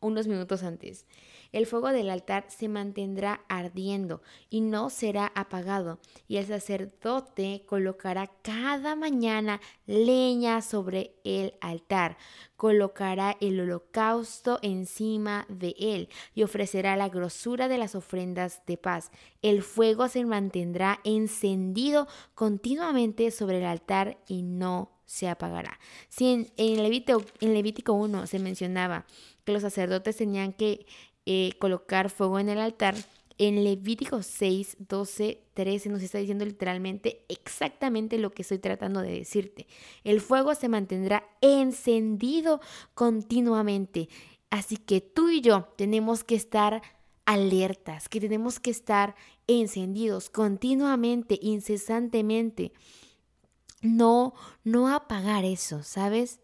unos 0.03 0.27
minutos 0.27 0.63
antes. 0.63 1.05
El 1.53 1.67
fuego 1.67 1.89
del 1.89 2.09
altar 2.09 2.45
se 2.47 2.67
mantendrá 2.67 3.41
ardiendo 3.47 4.23
y 4.49 4.61
no 4.61 4.89
será 4.89 5.31
apagado, 5.35 5.99
y 6.27 6.37
el 6.37 6.47
sacerdote 6.47 7.63
colocará 7.67 8.31
cada 8.41 8.95
mañana 8.95 9.61
leña 9.85 10.63
sobre 10.63 11.13
el 11.23 11.53
altar, 11.61 12.17
colocará 12.55 13.37
el 13.39 13.59
holocausto 13.59 14.57
encima 14.63 15.45
de 15.47 15.75
él 15.77 16.09
y 16.33 16.41
ofrecerá 16.41 16.95
la 16.95 17.09
grosura 17.09 17.67
de 17.67 17.77
las 17.77 17.93
ofrendas 17.93 18.63
de 18.65 18.77
paz. 18.77 19.11
El 19.43 19.61
fuego 19.61 20.07
se 20.07 20.25
mantendrá 20.25 21.01
encendido 21.03 22.07
continuamente 22.33 23.29
sobre 23.29 23.59
el 23.59 23.65
altar 23.65 24.17
y 24.27 24.41
no 24.41 24.89
se 25.05 25.29
apagará. 25.29 25.79
Si 26.09 26.27
en, 26.27 26.51
en 26.57 26.81
Levítico 27.53 27.93
1 27.93 28.25
se 28.25 28.39
mencionaba 28.39 29.05
que 29.43 29.51
los 29.51 29.61
sacerdotes 29.61 30.17
tenían 30.17 30.53
que 30.53 30.85
eh, 31.25 31.51
colocar 31.59 32.09
fuego 32.09 32.39
en 32.39 32.49
el 32.49 32.59
altar. 32.59 32.95
En 33.39 33.63
Levítico 33.63 34.21
6, 34.21 34.77
12, 34.87 35.41
13 35.55 35.89
nos 35.89 36.03
está 36.03 36.19
diciendo 36.19 36.45
literalmente 36.45 37.25
exactamente 37.29 38.19
lo 38.19 38.31
que 38.31 38.43
estoy 38.43 38.59
tratando 38.59 39.01
de 39.01 39.17
decirte. 39.19 39.65
El 40.03 40.21
fuego 40.21 40.53
se 40.53 40.69
mantendrá 40.69 41.23
encendido 41.41 42.61
continuamente. 42.93 44.07
Así 44.51 44.77
que 44.77 45.01
tú 45.01 45.29
y 45.29 45.41
yo 45.41 45.67
tenemos 45.77 46.23
que 46.23 46.35
estar 46.35 46.83
alertas, 47.25 48.07
que 48.07 48.19
tenemos 48.19 48.59
que 48.59 48.69
estar 48.69 49.15
encendidos 49.47 50.29
continuamente, 50.29 51.39
incesantemente. 51.41 52.71
No, 53.81 54.33
no 54.63 54.89
apagar 54.89 55.43
eso, 55.43 55.81
¿sabes? 55.81 56.39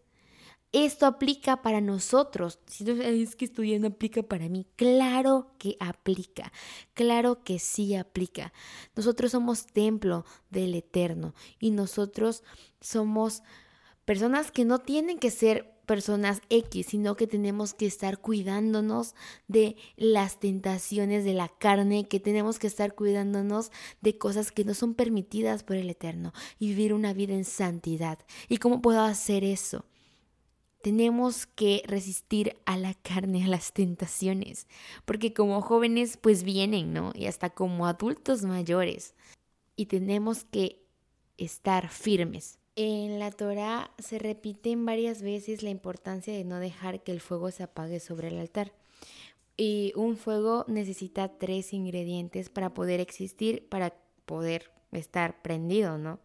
Esto 0.72 1.06
aplica 1.06 1.62
para 1.62 1.80
nosotros. 1.80 2.60
Si 2.66 2.84
no 2.84 2.92
es 3.02 3.34
que 3.34 3.44
estudiando 3.44 3.88
aplica 3.88 4.22
para 4.22 4.48
mí, 4.48 4.66
claro 4.76 5.50
que 5.58 5.76
aplica, 5.80 6.52
claro 6.94 7.42
que 7.42 7.58
sí 7.58 7.96
aplica. 7.96 8.52
Nosotros 8.94 9.32
somos 9.32 9.66
templo 9.66 10.24
del 10.50 10.74
Eterno 10.76 11.34
y 11.58 11.72
nosotros 11.72 12.44
somos 12.80 13.42
personas 14.04 14.52
que 14.52 14.64
no 14.64 14.78
tienen 14.78 15.18
que 15.18 15.32
ser 15.32 15.80
personas 15.86 16.40
X, 16.50 16.86
sino 16.86 17.16
que 17.16 17.26
tenemos 17.26 17.74
que 17.74 17.86
estar 17.86 18.18
cuidándonos 18.18 19.16
de 19.48 19.74
las 19.96 20.38
tentaciones 20.38 21.24
de 21.24 21.34
la 21.34 21.48
carne, 21.48 22.06
que 22.06 22.20
tenemos 22.20 22.60
que 22.60 22.68
estar 22.68 22.94
cuidándonos 22.94 23.72
de 24.00 24.16
cosas 24.16 24.52
que 24.52 24.64
no 24.64 24.74
son 24.74 24.94
permitidas 24.94 25.64
por 25.64 25.74
el 25.74 25.90
Eterno 25.90 26.32
y 26.60 26.68
vivir 26.68 26.94
una 26.94 27.12
vida 27.12 27.34
en 27.34 27.44
santidad. 27.44 28.20
¿Y 28.48 28.58
cómo 28.58 28.82
puedo 28.82 29.00
hacer 29.00 29.42
eso? 29.42 29.84
Tenemos 30.82 31.46
que 31.46 31.82
resistir 31.86 32.56
a 32.64 32.76
la 32.76 32.94
carne, 32.94 33.44
a 33.44 33.48
las 33.48 33.72
tentaciones, 33.72 34.66
porque 35.04 35.32
como 35.32 35.60
jóvenes 35.60 36.16
pues 36.16 36.42
vienen, 36.42 36.92
¿no? 36.92 37.12
Y 37.14 37.26
hasta 37.26 37.50
como 37.50 37.86
adultos 37.86 38.42
mayores. 38.42 39.14
Y 39.76 39.86
tenemos 39.86 40.44
que 40.44 40.82
estar 41.36 41.88
firmes. 41.88 42.58
En 42.76 43.18
la 43.18 43.30
Torah 43.30 43.90
se 43.98 44.18
repiten 44.18 44.86
varias 44.86 45.22
veces 45.22 45.62
la 45.62 45.70
importancia 45.70 46.32
de 46.32 46.44
no 46.44 46.58
dejar 46.58 47.02
que 47.02 47.12
el 47.12 47.20
fuego 47.20 47.50
se 47.50 47.62
apague 47.62 48.00
sobre 48.00 48.28
el 48.28 48.38
altar. 48.38 48.72
Y 49.56 49.92
un 49.96 50.16
fuego 50.16 50.64
necesita 50.68 51.36
tres 51.36 51.74
ingredientes 51.74 52.48
para 52.48 52.72
poder 52.72 53.00
existir, 53.00 53.68
para 53.68 53.94
poder 54.24 54.70
estar 54.92 55.42
prendido, 55.42 55.98
¿no? 55.98 56.20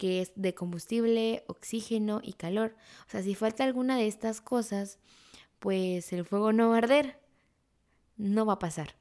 Que 0.00 0.22
es 0.22 0.32
de 0.34 0.54
combustible, 0.54 1.44
oxígeno 1.46 2.22
y 2.24 2.32
calor. 2.32 2.74
O 3.06 3.10
sea, 3.10 3.22
si 3.22 3.34
falta 3.34 3.64
alguna 3.64 3.98
de 3.98 4.06
estas 4.06 4.40
cosas, 4.40 4.98
pues 5.58 6.14
el 6.14 6.24
fuego 6.24 6.54
no 6.54 6.70
va 6.70 6.76
a 6.76 6.78
arder, 6.78 7.20
no 8.16 8.46
va 8.46 8.54
a 8.54 8.58
pasar. 8.58 8.96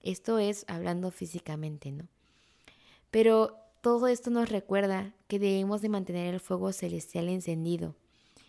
Esto 0.00 0.40
es 0.40 0.64
hablando 0.66 1.12
físicamente, 1.12 1.92
¿no? 1.92 2.08
Pero 3.12 3.56
todo 3.82 4.08
esto 4.08 4.30
nos 4.30 4.48
recuerda 4.48 5.14
que 5.28 5.38
debemos 5.38 5.80
de 5.80 5.90
mantener 5.90 6.34
el 6.34 6.40
fuego 6.40 6.72
celestial 6.72 7.28
encendido 7.28 7.94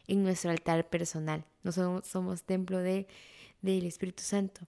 en 0.07 0.23
nuestro 0.23 0.49
altar 0.49 0.89
personal. 0.89 1.45
No 1.61 1.71
somos, 1.71 2.07
somos 2.07 2.41
templo 2.41 2.79
de, 2.79 3.05
del 3.61 3.85
Espíritu 3.85 4.23
Santo. 4.23 4.61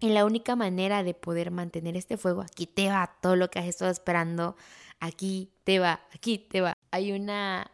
Y 0.00 0.08
la 0.10 0.24
única 0.24 0.56
manera 0.56 1.02
de 1.02 1.12
poder 1.12 1.50
mantener 1.50 1.94
este 1.94 2.16
fuego, 2.16 2.40
aquí 2.40 2.66
te 2.66 2.88
va 2.88 3.18
todo 3.20 3.36
lo 3.36 3.50
que 3.50 3.58
has 3.58 3.66
estado 3.66 3.90
esperando 3.90 4.56
aquí 5.00 5.50
te 5.64 5.78
va, 5.78 6.00
aquí 6.14 6.38
te 6.38 6.60
va. 6.60 6.74
Hay 6.90 7.12
una 7.12 7.70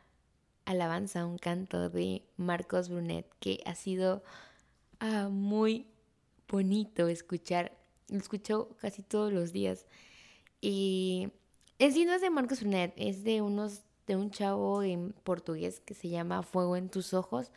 alabanza, 0.64 1.26
un 1.26 1.38
canto 1.38 1.90
de 1.90 2.22
Marcos 2.36 2.88
Brunet 2.88 3.26
que 3.38 3.60
ha 3.66 3.74
sido 3.74 4.22
ah, 5.00 5.28
muy 5.30 5.86
bonito 6.48 7.08
escuchar. 7.08 7.72
Lo 8.08 8.18
escucho 8.18 8.76
casi 8.80 9.02
todos 9.02 9.32
los 9.32 9.52
días. 9.52 9.86
Y 10.60 11.30
es 11.78 11.96
no 11.96 12.14
es 12.14 12.22
de 12.22 12.30
Marcos 12.30 12.60
Brunet, 12.60 12.94
es 12.96 13.24
de 13.24 13.42
unos 13.42 13.82
de 14.06 14.16
un 14.16 14.30
chavo 14.30 14.82
en 14.82 15.14
portugués 15.24 15.80
que 15.80 15.94
se 15.94 16.08
llama 16.08 16.42
Fuego 16.42 16.76
en 16.76 16.90
tus 16.90 17.14
ojos 17.14 17.50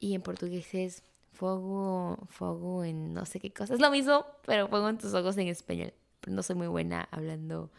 y 0.00 0.14
en 0.14 0.22
portugués 0.22 0.74
es 0.74 1.02
fuego, 1.32 2.18
fuego 2.28 2.82
en 2.84 3.12
no 3.12 3.26
sé 3.26 3.40
qué 3.40 3.52
cosa. 3.52 3.74
Es 3.74 3.80
lo 3.80 3.90
mismo, 3.90 4.24
pero 4.46 4.68
fuego 4.68 4.88
en 4.88 4.98
tus 4.98 5.12
ojos 5.14 5.36
en 5.36 5.48
español. 5.48 5.92
Pero 6.20 6.34
no 6.34 6.42
soy 6.42 6.56
muy 6.56 6.66
buena 6.66 7.08
hablando 7.10 7.70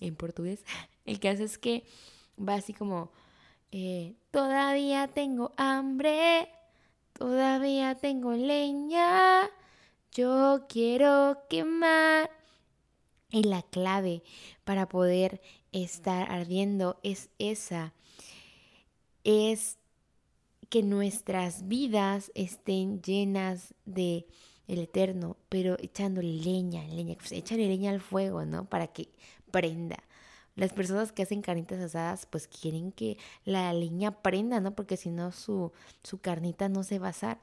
en 0.00 0.16
portugués, 0.16 0.64
el 1.04 1.16
hace 1.28 1.44
es 1.44 1.58
que 1.58 1.84
va 2.38 2.54
así 2.54 2.72
como, 2.72 3.10
eh, 3.72 4.14
todavía 4.30 5.08
tengo 5.08 5.52
hambre, 5.56 6.48
todavía 7.12 7.94
tengo 7.96 8.32
leña, 8.32 9.50
yo 10.12 10.66
quiero 10.68 11.38
quemar. 11.48 12.30
Y 13.30 13.42
la 13.42 13.62
clave 13.62 14.22
para 14.64 14.88
poder 14.88 15.40
estar 15.72 16.30
ardiendo 16.30 17.00
es 17.02 17.30
esa, 17.38 17.94
es 19.24 19.78
que 20.68 20.82
nuestras 20.82 21.66
vidas 21.66 22.30
estén 22.34 23.02
llenas 23.02 23.74
de 23.84 24.26
el 24.66 24.78
eterno, 24.78 25.36
pero 25.48 25.76
echándole 25.78 26.32
leña, 26.32 26.86
leña, 26.88 27.16
pues 27.16 27.32
leña 27.50 27.90
al 27.90 28.00
fuego, 28.00 28.44
¿no? 28.44 28.64
Para 28.68 28.86
que 28.88 29.08
prenda. 29.54 30.02
Las 30.56 30.72
personas 30.72 31.12
que 31.12 31.22
hacen 31.22 31.42
carnitas 31.42 31.80
asadas, 31.80 32.26
pues 32.26 32.48
quieren 32.48 32.90
que 32.90 33.18
la 33.44 33.72
leña 33.72 34.10
prenda, 34.20 34.58
¿no? 34.58 34.74
Porque 34.74 34.96
si 34.96 35.10
no, 35.10 35.30
su, 35.30 35.70
su 36.02 36.18
carnita 36.18 36.68
no 36.68 36.82
se 36.82 36.98
va 36.98 37.06
a 37.06 37.10
asar. 37.10 37.38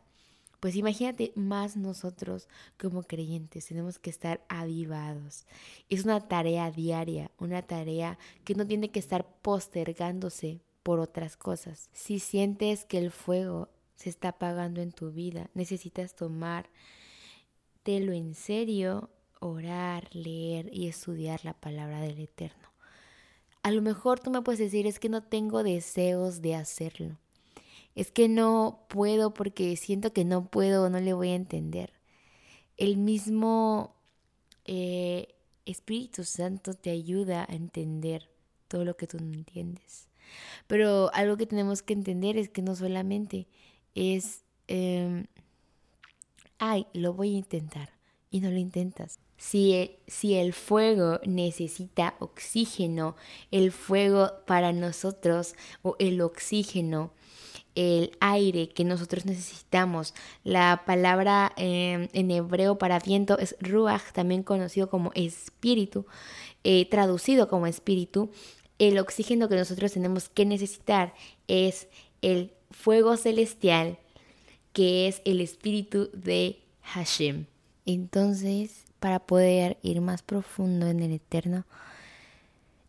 Pues 0.59 0.75
imagínate 0.75 1.31
más 1.35 1.77
nosotros 1.77 2.49
como 2.77 3.03
creyentes, 3.03 3.65
tenemos 3.65 3.97
que 3.97 4.09
estar 4.09 4.43
avivados. 4.49 5.45
Es 5.89 6.03
una 6.03 6.19
tarea 6.27 6.69
diaria, 6.69 7.31
una 7.39 7.61
tarea 7.61 8.19
que 8.43 8.55
no 8.55 8.67
tiene 8.67 8.89
que 8.89 8.99
estar 8.99 9.25
postergándose 9.41 10.59
por 10.83 10.99
otras 10.99 11.37
cosas. 11.37 11.89
Si 11.93 12.19
sientes 12.19 12.83
que 12.83 12.97
el 12.97 13.11
fuego 13.11 13.69
se 13.95 14.09
está 14.09 14.29
apagando 14.29 14.81
en 14.81 14.91
tu 14.91 15.11
vida, 15.11 15.49
necesitas 15.53 16.13
tomar 16.13 16.69
lo 17.85 18.13
en 18.13 18.35
serio, 18.35 19.09
orar, 19.41 20.07
leer 20.15 20.69
y 20.71 20.88
estudiar 20.88 21.43
la 21.43 21.53
palabra 21.53 22.00
del 22.00 22.19
Eterno. 22.19 22.69
A 23.63 23.71
lo 23.71 23.81
mejor 23.81 24.21
tú 24.21 24.31
me 24.31 24.41
puedes 24.41 24.60
decir, 24.60 24.88
es 24.88 25.00
que 25.00 25.10
no 25.10 25.21
tengo 25.21 25.62
deseos 25.63 26.41
de 26.41 26.55
hacerlo 26.55 27.17
es 27.95 28.12
que 28.12 28.29
no 28.29 28.86
puedo 28.88 29.33
porque 29.33 29.75
siento 29.75 30.13
que 30.13 30.25
no 30.25 30.45
puedo 30.45 30.86
o 30.86 30.89
no 30.89 31.00
le 31.00 31.13
voy 31.13 31.29
a 31.29 31.36
entender. 31.36 31.93
El 32.77 32.98
mismo 32.98 33.95
eh, 34.65 35.36
Espíritu 35.65 36.24
Santo 36.24 36.74
te 36.74 36.89
ayuda 36.89 37.45
a 37.48 37.53
entender 37.53 38.29
todo 38.67 38.86
lo 38.86 38.95
que 38.95 39.07
tú 39.07 39.17
no 39.19 39.33
entiendes. 39.33 40.07
Pero 40.67 41.12
algo 41.13 41.36
que 41.36 41.45
tenemos 41.45 41.81
que 41.81 41.93
entender 41.93 42.38
es 42.38 42.50
que 42.50 42.62
no 42.62 42.75
solamente 42.75 43.48
es, 43.93 44.45
em, 44.67 45.25
ay, 46.60 46.88
lo 46.93 47.13
voy 47.13 47.36
a 47.36 47.39
intentar 47.39 47.90
y 48.31 48.39
no 48.39 48.50
lo 48.50 48.57
intentas. 48.57 49.19
Si 49.38 49.97
si 50.07 50.35
el 50.35 50.53
fuego 50.53 51.19
necesita 51.25 52.15
oxígeno, 52.19 53.15
el 53.51 53.71
fuego 53.71 54.31
para 54.47 54.71
nosotros 54.71 55.55
o 55.83 55.95
el 56.00 56.21
oxígeno 56.21 57.11
el 57.75 58.11
aire 58.19 58.69
que 58.69 58.83
nosotros 58.83 59.25
necesitamos. 59.25 60.13
La 60.43 60.83
palabra 60.85 61.53
em, 61.57 62.09
en 62.13 62.31
hebreo 62.31 62.77
para 62.77 63.00
viento 63.00 63.38
es 63.39 63.55
ruach, 63.59 64.11
también 64.13 64.43
conocido 64.43 64.89
como 64.89 65.11
espíritu, 65.15 66.05
eh, 66.63 66.88
traducido 66.89 67.47
como 67.47 67.67
espíritu. 67.67 68.29
El 68.79 68.97
oxígeno 69.00 69.47
que 69.47 69.55
nosotros 69.55 69.93
tenemos 69.93 70.29
que 70.29 70.45
necesitar 70.45 71.13
es 71.47 71.88
el 72.21 72.51
fuego 72.71 73.15
celestial, 73.17 73.97
que 74.73 75.07
es 75.07 75.21
el 75.25 75.41
espíritu 75.41 76.09
de 76.13 76.59
Hashem. 76.81 77.45
Entonces, 77.85 78.85
para 79.00 79.19
poder 79.19 79.77
ir 79.81 80.01
más 80.01 80.21
profundo 80.21 80.88
en 80.88 81.00
el 81.00 81.11
eterno 81.11 81.65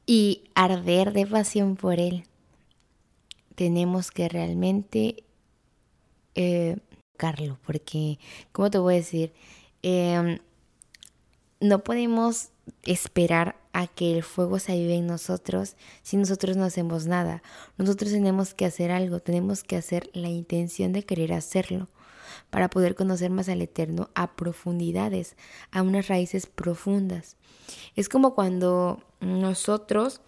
y 0.06 0.44
arder 0.54 1.12
de 1.12 1.26
pasión 1.26 1.76
por 1.76 1.98
él, 1.98 2.24
tenemos 3.54 4.10
que 4.10 4.28
realmente 4.28 5.24
eh, 6.34 6.76
porque, 7.64 8.18
¿cómo 8.50 8.70
te 8.70 8.78
voy 8.78 8.94
a 8.94 8.96
decir? 8.96 9.32
Em, 9.82 10.38
no 11.60 11.84
podemos 11.84 12.50
esperar 12.82 13.56
a 13.72 13.86
que 13.86 14.16
el 14.16 14.22
fuego 14.24 14.58
se 14.58 14.72
avive 14.72 14.96
en 14.96 15.06
nosotros 15.06 15.76
si 16.02 16.16
nosotros 16.16 16.56
no 16.56 16.64
hacemos 16.64 17.06
nada. 17.06 17.42
Nosotros 17.78 18.10
tenemos 18.10 18.54
que 18.54 18.66
hacer 18.66 18.90
algo, 18.90 19.20
tenemos 19.20 19.62
que 19.62 19.76
hacer 19.76 20.10
la 20.14 20.28
intención 20.28 20.92
de 20.92 21.04
querer 21.04 21.32
hacerlo 21.32 21.88
para 22.52 22.70
poder 22.70 22.94
conocer 22.94 23.30
más 23.30 23.48
al 23.48 23.62
Eterno 23.62 24.10
a 24.14 24.36
profundidades, 24.36 25.34
a 25.72 25.82
unas 25.82 26.06
raíces 26.06 26.46
profundas. 26.46 27.36
Es 27.96 28.08
como 28.08 28.36
cuando 28.36 29.02
nosotros 29.20 30.20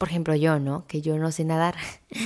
por 0.00 0.08
ejemplo, 0.08 0.34
yo, 0.34 0.58
¿no? 0.58 0.86
Que 0.86 1.02
yo 1.02 1.18
no 1.18 1.30
sé 1.30 1.44
nadar. 1.44 1.76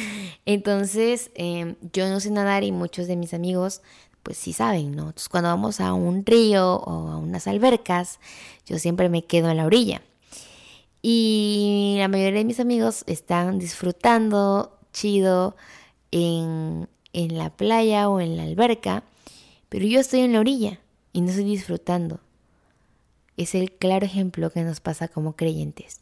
Entonces, 0.46 1.32
em, 1.34 1.74
yo 1.92 2.08
no 2.08 2.20
sé 2.20 2.30
nadar 2.30 2.62
y 2.62 2.70
muchos 2.70 3.08
de 3.08 3.16
mis 3.16 3.34
amigos, 3.34 3.82
pues 4.22 4.38
sí 4.38 4.52
saben, 4.52 4.92
¿no? 4.94 5.06
Entonces, 5.06 5.28
cuando 5.28 5.48
vamos 5.48 5.80
a 5.80 5.92
un 5.92 6.24
río 6.24 6.76
o 6.76 7.08
a 7.10 7.16
unas 7.16 7.48
albercas, 7.48 8.20
yo 8.64 8.78
siempre 8.78 9.08
me 9.08 9.24
quedo 9.24 9.50
en 9.50 9.56
la 9.56 9.66
orilla. 9.66 10.02
Y 11.02 11.96
la 11.98 12.06
mayoría 12.06 12.38
de 12.38 12.44
mis 12.44 12.60
amigos 12.60 13.02
están 13.08 13.58
disfrutando 13.58 14.78
chido 14.92 15.56
en, 16.12 16.88
en 17.12 17.36
la 17.36 17.50
playa 17.50 18.08
o 18.08 18.20
en 18.20 18.36
la 18.36 18.44
alberca, 18.44 19.02
pero 19.74 19.86
yo 19.86 19.98
estoy 19.98 20.20
en 20.20 20.34
la 20.34 20.38
orilla 20.38 20.78
y 21.12 21.20
no 21.20 21.30
estoy 21.30 21.46
disfrutando. 21.46 22.20
Es 23.36 23.56
el 23.56 23.72
claro 23.72 24.06
ejemplo 24.06 24.50
que 24.50 24.62
nos 24.62 24.78
pasa 24.78 25.08
como 25.08 25.34
creyentes 25.34 25.98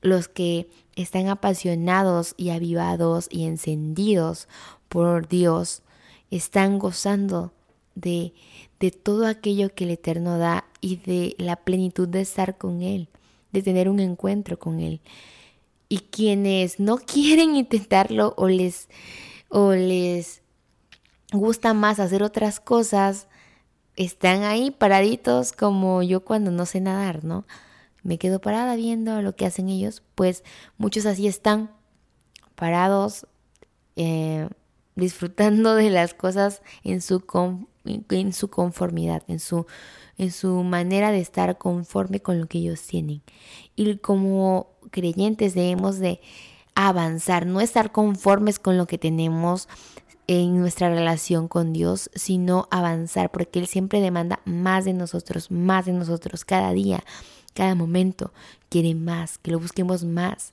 los 0.00 0.26
que 0.26 0.68
están 0.96 1.28
apasionados 1.28 2.34
y 2.36 2.50
avivados 2.50 3.28
y 3.30 3.44
encendidos 3.44 4.48
por 4.88 5.28
Dios, 5.28 5.82
están 6.32 6.80
gozando 6.80 7.52
de, 7.94 8.32
de 8.80 8.90
todo 8.90 9.28
aquello 9.28 9.72
que 9.72 9.84
el 9.84 9.90
Eterno 9.90 10.36
da 10.36 10.64
y 10.80 10.96
de 10.96 11.36
la 11.38 11.54
plenitud 11.54 12.08
de 12.08 12.22
estar 12.22 12.58
con 12.58 12.82
Él, 12.82 13.08
de 13.52 13.62
tener 13.62 13.88
un 13.88 14.00
encuentro 14.00 14.58
con 14.58 14.80
Él. 14.80 15.00
Y 15.88 15.98
quienes 15.98 16.80
no 16.80 16.96
quieren 17.06 17.54
intentarlo 17.54 18.34
o 18.36 18.48
les, 18.48 18.88
o 19.48 19.72
les 19.72 20.42
gusta 21.32 21.74
más 21.74 22.00
hacer 22.00 22.22
otras 22.22 22.60
cosas, 22.60 23.28
están 23.96 24.42
ahí 24.42 24.70
paraditos 24.70 25.52
como 25.52 26.02
yo 26.02 26.24
cuando 26.24 26.50
no 26.50 26.66
sé 26.66 26.80
nadar, 26.80 27.24
¿no? 27.24 27.44
me 28.06 28.18
quedo 28.18 28.40
parada 28.40 28.76
viendo 28.76 29.20
lo 29.20 29.34
que 29.34 29.46
hacen 29.46 29.68
ellos, 29.68 30.02
pues 30.14 30.44
muchos 30.78 31.06
así 31.06 31.26
están 31.26 31.70
parados, 32.54 33.26
eh, 33.96 34.48
disfrutando 34.94 35.74
de 35.74 35.90
las 35.90 36.14
cosas 36.14 36.62
en 36.84 37.02
su, 37.02 37.24
en 37.84 38.32
su 38.32 38.48
conformidad, 38.48 39.22
en 39.26 39.40
su, 39.40 39.66
en 40.16 40.30
su 40.30 40.62
manera 40.62 41.10
de 41.10 41.18
estar 41.18 41.58
conforme 41.58 42.20
con 42.20 42.40
lo 42.40 42.46
que 42.46 42.58
ellos 42.58 42.80
tienen. 42.82 43.22
Y 43.74 43.96
como 43.98 44.68
creyentes 44.90 45.54
debemos 45.54 45.98
de 45.98 46.20
avanzar, 46.74 47.44
no 47.44 47.60
estar 47.60 47.90
conformes 47.90 48.58
con 48.58 48.78
lo 48.78 48.86
que 48.86 48.98
tenemos 48.98 49.68
en 50.26 50.58
nuestra 50.58 50.88
relación 50.90 51.48
con 51.48 51.72
Dios, 51.72 52.10
sino 52.14 52.68
avanzar, 52.70 53.30
porque 53.30 53.58
Él 53.58 53.66
siempre 53.66 54.00
demanda 54.00 54.40
más 54.44 54.84
de 54.84 54.92
nosotros, 54.92 55.50
más 55.50 55.86
de 55.86 55.92
nosotros 55.92 56.44
cada 56.44 56.72
día 56.72 57.04
cada 57.56 57.74
momento. 57.74 58.32
Quiere 58.68 58.94
más, 58.94 59.38
que 59.38 59.50
lo 59.50 59.58
busquemos 59.58 60.04
más. 60.04 60.52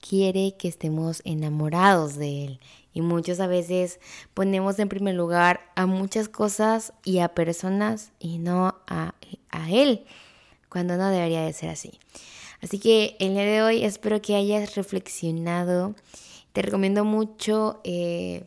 Quiere 0.00 0.56
que 0.58 0.66
estemos 0.66 1.20
enamorados 1.24 2.16
de 2.16 2.46
Él. 2.46 2.60
Y 2.94 3.02
muchas 3.02 3.38
a 3.38 3.46
veces 3.46 4.00
ponemos 4.34 4.78
en 4.78 4.88
primer 4.88 5.14
lugar 5.14 5.60
a 5.76 5.86
muchas 5.86 6.28
cosas 6.28 6.92
y 7.04 7.18
a 7.18 7.28
personas 7.28 8.10
y 8.18 8.38
no 8.38 8.74
a, 8.88 9.14
a 9.50 9.70
Él, 9.70 10.04
cuando 10.68 10.96
no 10.96 11.10
debería 11.10 11.42
de 11.42 11.52
ser 11.52 11.68
así. 11.68 12.00
Así 12.60 12.80
que 12.80 13.16
el 13.20 13.34
día 13.34 13.44
de 13.44 13.62
hoy 13.62 13.84
espero 13.84 14.20
que 14.20 14.34
hayas 14.34 14.74
reflexionado. 14.74 15.94
Te 16.52 16.62
recomiendo 16.62 17.04
mucho 17.04 17.80
eh, 17.84 18.44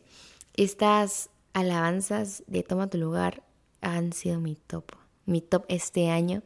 estas 0.55 1.29
alabanzas 1.53 2.43
de 2.47 2.63
Toma 2.63 2.89
tu 2.89 2.97
lugar. 2.97 3.43
Han 3.81 4.13
sido 4.13 4.39
mi 4.39 4.55
top, 4.55 4.91
mi 5.25 5.41
top 5.41 5.65
este 5.67 6.09
año. 6.09 6.43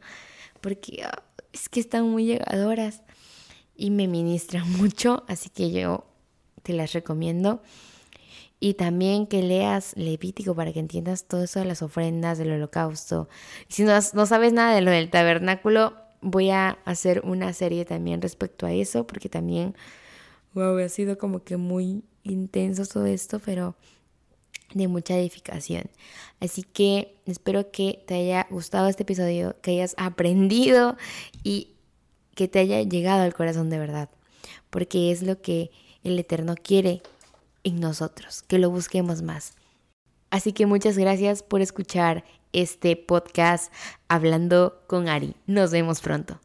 Porque 0.60 1.02
ah, 1.04 1.22
es 1.52 1.68
que 1.68 1.80
están 1.80 2.10
muy 2.10 2.26
llegadoras 2.26 3.02
y 3.74 3.90
me 3.90 4.08
ministran 4.08 4.70
mucho, 4.78 5.24
así 5.28 5.50
que 5.50 5.70
yo 5.70 6.06
te 6.62 6.72
las 6.72 6.92
recomiendo. 6.92 7.62
Y 8.58 8.74
también 8.74 9.26
que 9.26 9.42
leas 9.42 9.94
Levítico 9.96 10.54
para 10.54 10.72
que 10.72 10.80
entiendas 10.80 11.24
todo 11.24 11.44
eso 11.44 11.60
de 11.60 11.66
las 11.66 11.82
ofrendas, 11.82 12.38
del 12.38 12.52
holocausto. 12.52 13.28
Si 13.68 13.84
no, 13.84 13.92
no 14.14 14.26
sabes 14.26 14.52
nada 14.54 14.74
de 14.74 14.80
lo 14.80 14.90
del 14.90 15.10
tabernáculo, 15.10 15.94
voy 16.22 16.50
a 16.50 16.78
hacer 16.84 17.20
una 17.24 17.52
serie 17.52 17.84
también 17.84 18.22
respecto 18.22 18.66
a 18.66 18.72
eso, 18.72 19.06
porque 19.06 19.28
también, 19.28 19.76
wow, 20.56 20.78
ha 20.78 20.88
sido 20.88 21.18
como 21.18 21.44
que 21.44 21.58
muy 21.58 22.02
intenso 22.24 22.86
todo 22.86 23.04
esto, 23.06 23.38
pero 23.38 23.76
de 24.74 24.88
mucha 24.88 25.16
edificación. 25.16 25.84
Así 26.40 26.62
que 26.62 27.20
espero 27.26 27.70
que 27.70 28.02
te 28.06 28.14
haya 28.14 28.46
gustado 28.50 28.88
este 28.88 29.04
episodio, 29.04 29.54
que 29.60 29.72
hayas 29.72 29.94
aprendido 29.98 30.96
y 31.44 31.74
que 32.34 32.48
te 32.48 32.58
haya 32.58 32.82
llegado 32.82 33.22
al 33.22 33.34
corazón 33.34 33.70
de 33.70 33.78
verdad, 33.78 34.08
porque 34.70 35.12
es 35.12 35.22
lo 35.22 35.40
que 35.40 35.70
el 36.02 36.18
Eterno 36.18 36.54
quiere 36.60 37.02
en 37.62 37.78
nosotros, 37.78 38.42
que 38.42 38.58
lo 38.58 38.70
busquemos 38.70 39.22
más. 39.22 39.54
Así 40.30 40.52
que 40.52 40.66
muchas 40.66 40.96
gracias 40.96 41.42
por 41.42 41.60
escuchar 41.60 42.24
este 42.52 42.96
podcast 42.96 43.72
hablando 44.08 44.82
con 44.86 45.08
Ari. 45.08 45.34
Nos 45.46 45.70
vemos 45.70 46.00
pronto. 46.00 46.40